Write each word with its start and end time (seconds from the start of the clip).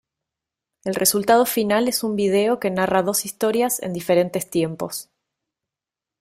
El 0.83 0.95
resultado 0.95 1.45
final 1.45 1.87
es 1.87 2.03
un 2.03 2.15
video 2.15 2.59
que 2.59 2.71
narra 2.71 3.03
dos 3.03 3.23
historias 3.23 3.79
en 3.83 3.93
diferentes 3.93 4.49
tiempos. 4.49 5.11